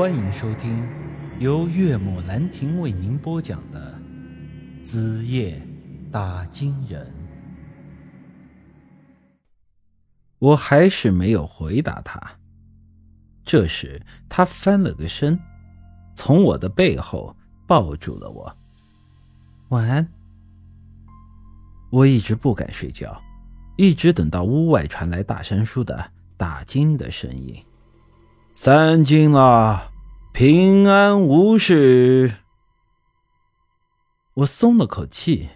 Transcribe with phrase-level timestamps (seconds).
[0.00, 0.88] 欢迎收听
[1.40, 4.00] 由岳母兰亭为您播讲的
[4.82, 5.60] 《子夜
[6.10, 7.06] 打金人》。
[10.38, 12.18] 我还是没有回答他。
[13.44, 15.38] 这时，他翻了个身，
[16.16, 17.36] 从我的背后
[17.66, 18.56] 抱住了我。
[19.68, 20.08] 晚安。
[21.90, 23.20] 我一直不敢睡觉，
[23.76, 27.62] 一直等到屋外传来大山叔的打金的声音。
[28.54, 29.90] 三更了，
[30.32, 32.30] 平安无事。
[34.34, 35.48] 我松了口气，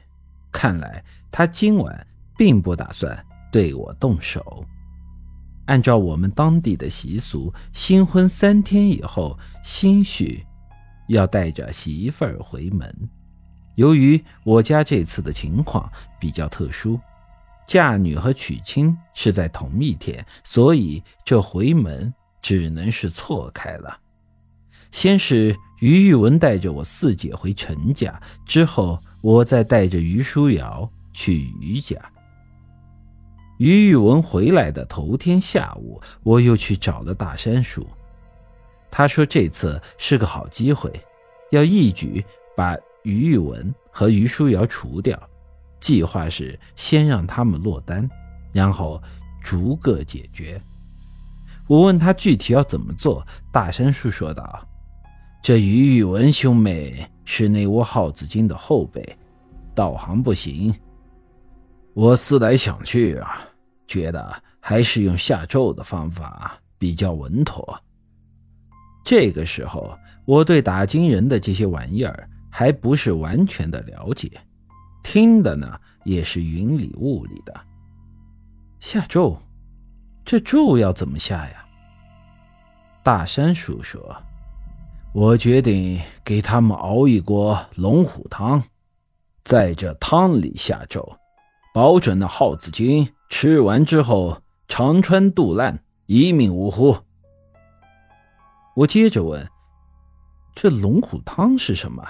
[0.51, 4.65] 看来他今晚并不打算对我动手。
[5.67, 10.43] 按照我们当地的习俗，新婚三天以后，新婿
[11.09, 13.11] 要带着媳妇儿回门。
[13.75, 16.99] 由于我家这次的情况比较特殊，
[17.67, 22.13] 嫁女和娶亲是在同一天，所以这回门。
[22.45, 23.99] 只能是错开了。
[24.93, 31.97] 先是于玉文带着我四姐回陈家，之后我再带着于书瑶去于家。
[33.57, 37.87] 于玉文回来的头天下午，我又去找了大山叔，
[38.91, 40.93] 他说这次是个好机会，
[41.51, 42.23] 要一举
[42.55, 45.19] 把于玉文和于书瑶除掉。
[45.81, 48.07] 计划是先让他们落单，
[48.53, 49.03] 然后
[49.41, 50.61] 逐个解决。
[51.67, 54.69] 我问他具体要怎么做，大山叔说道
[55.43, 59.17] ：“这于玉文兄妹是那窝耗子精的后辈，
[59.75, 60.75] 道行不行。
[61.95, 63.41] 我思来想去啊，
[63.87, 67.81] 觉得还是用下咒的方法比较稳妥。
[69.03, 74.31] 这个时候，我对打金人的这些玩意儿还不是完全的了解，
[75.03, 77.59] 听的呢也是云里雾里的。
[78.81, 79.39] 下咒。”
[80.25, 81.67] 这咒要怎么下呀？
[83.03, 84.17] 大山叔说
[85.13, 88.63] ：“我决定给他们熬一锅龙虎汤，
[89.45, 91.17] 在这汤里下咒，
[91.75, 96.97] 保准那耗子精吃完之后肠穿肚烂，一命呜呼。”
[98.77, 99.47] 我接着问
[100.57, 102.03] ：“这龙虎汤是什么？”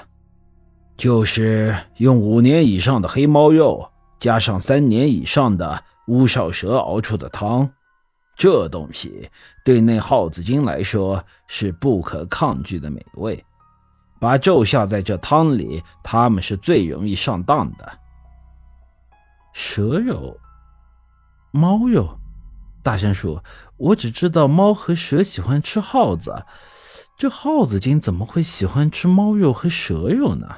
[0.97, 7.69] 就是用五年以上的黑猫肉，加上三年以上的乌少蛇熬出的汤。
[8.37, 9.31] 这东西
[9.65, 13.45] 对那耗子精来说是不可抗拒的美味，
[14.19, 17.99] 把咒下在这汤里，他们是最容易上当的。
[19.53, 20.37] 蛇肉、
[21.53, 22.19] 猫肉，
[22.83, 23.41] 大山叔，
[23.77, 26.45] 我只知道猫和蛇喜欢吃耗子，
[27.17, 30.57] 这耗子精怎么会喜欢吃猫肉和蛇肉呢？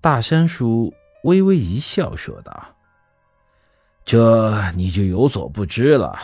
[0.00, 0.94] 大山叔
[1.24, 2.68] 微微一笑，说道
[4.06, 6.18] ：“这你就有所不知了。”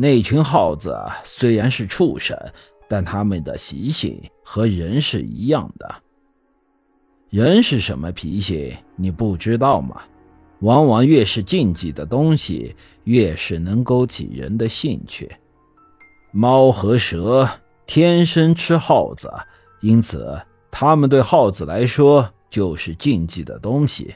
[0.00, 2.34] 那群耗子虽然是畜生，
[2.88, 5.94] 但他们的习性和人是一样的。
[7.28, 10.00] 人是什么脾气，你不知道吗？
[10.60, 12.74] 往往越是禁忌的东西，
[13.04, 15.30] 越是能勾起人的兴趣。
[16.32, 17.46] 猫和蛇
[17.84, 19.30] 天生吃耗子，
[19.82, 20.40] 因此
[20.70, 24.14] 它们对耗子来说就是禁忌的东西。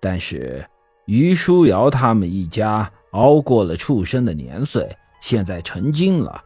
[0.00, 0.66] 但是
[1.06, 4.84] 于书瑶他们一家熬过了畜生的年岁。
[5.22, 6.42] 现在成精了，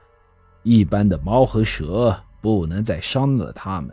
[0.62, 3.90] 一般的猫和蛇不能再伤了它们。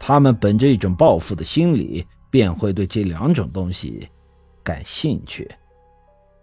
[0.00, 4.08] 它们本着一种报复的心理，便会对这两种东西
[4.64, 5.48] 感兴趣。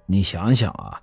[0.05, 1.01] 你想想啊，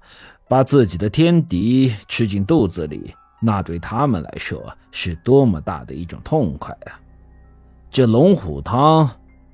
[0.49, 6.99] 把自己的天敌吃进肚子里，那对他们来说是多么大的一种痛快啊！
[7.91, 9.09] 这龙虎汤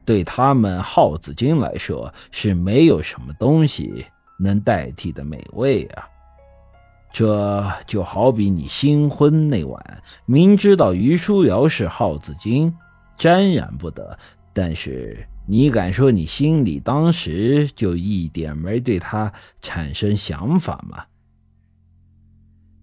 [0.04, 4.06] 对他们耗子精来说是没有什么东西
[4.38, 6.06] 能代替的美味啊！
[7.12, 12.74] 这就好比你新婚那晚，明知道于书瑶是耗子精，
[13.16, 14.16] 沾染不得，
[14.52, 21.04] 但是你敢说你心里当时就一点没对她产生想法吗？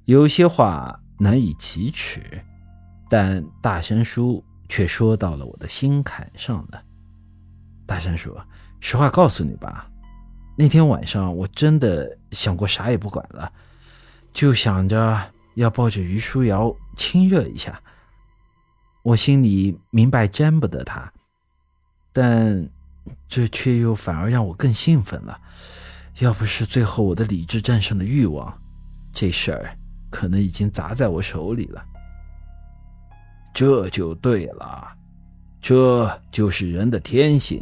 [0.03, 2.21] 有些话难以启齿，
[3.09, 6.81] 但大山叔却说到了我的心坎上了。
[7.85, 8.35] 大山叔，
[8.81, 9.89] 实话告诉你吧，
[10.57, 13.49] 那天晚上我真的想过啥也不管了。
[14.37, 15.19] 就想着
[15.55, 17.81] 要抱着于书瑶亲热一下，
[19.01, 21.11] 我心里明白沾不得他，
[22.13, 22.69] 但
[23.27, 25.41] 这却又反而让我更兴奋了。
[26.19, 28.55] 要不是最后我的理智战胜了欲望，
[29.11, 29.75] 这事儿
[30.11, 31.83] 可能已经砸在我手里了。
[33.55, 34.87] 这就对了，
[35.59, 37.59] 这就是人的天性。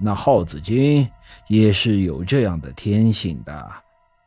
[0.00, 1.08] 那耗子精
[1.46, 3.72] 也是有这样的天性的。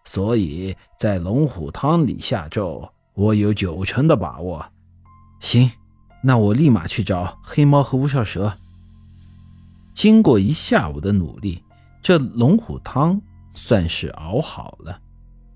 [0.03, 4.65] 所以在龙虎汤里下咒，我有九成的把握
[5.39, 5.71] 行，
[6.23, 8.53] 那我立马去找黑猫和乌少蛇。
[9.93, 11.63] 经过一下午的努力，
[12.01, 13.21] 这龙虎汤
[13.53, 14.99] 算是熬好了。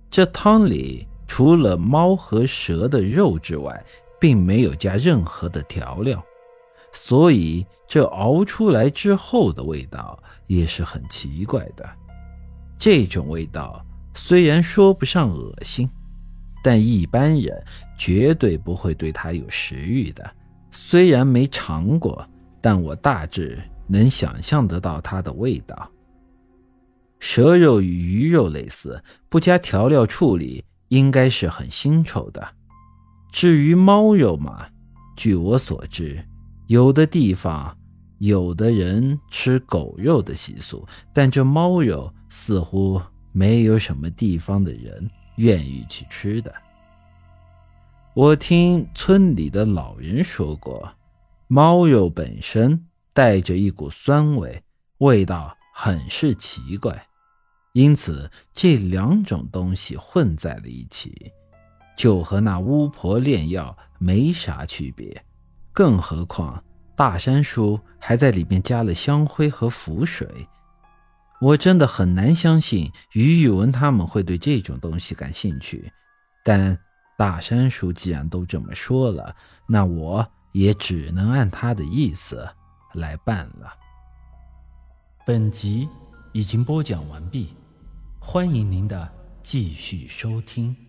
[0.09, 3.83] 这汤里除了猫和蛇的肉之外，
[4.19, 6.23] 并没有加任何的调料，
[6.91, 10.17] 所以这熬出来之后的味道
[10.47, 11.87] 也是很奇怪的。
[12.77, 13.84] 这种味道
[14.15, 15.87] 虽然说不上恶心，
[16.63, 17.63] 但一般人
[17.97, 20.27] 绝对不会对它有食欲的。
[20.71, 22.27] 虽然没尝过，
[22.61, 25.91] 但我大致能想象得到它的味道。
[27.19, 32.47] 蛇肉与鱼肉类似，不加调料处理，应该是很腥臭的。
[33.31, 34.65] 至于猫肉嘛，
[35.17, 36.23] 据我所知，
[36.67, 37.77] 有的地方
[38.19, 43.01] 有的人吃狗肉的习俗，但这猫肉似乎
[43.37, 46.55] 没有什么地方的人愿意去吃的。
[48.13, 50.89] 我听村里的老人说过，
[51.47, 54.63] 猫肉本身带着一股酸味，
[54.99, 57.05] 味道很是奇怪。
[57.73, 61.33] 因此，这两种东西混在了一起，
[61.97, 65.25] 就和那巫婆炼药没啥区别。
[65.73, 66.63] 更何况
[66.95, 70.25] 大山叔还在里面加了香灰和符水，
[71.41, 75.91] 我真的很难相信于宇文他们会对这种东西感兴趣。
[76.43, 76.77] 但
[77.17, 79.35] 大山叔既然都这么说了，
[79.67, 82.47] 那我也只能按他的意思
[82.93, 83.73] 来办了。
[85.25, 85.89] 本集
[86.33, 87.55] 已经播讲完毕。
[88.19, 89.11] 欢迎您的
[89.41, 90.84] 继续收听。